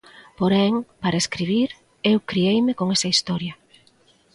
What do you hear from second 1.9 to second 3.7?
eu crieime con esa historia.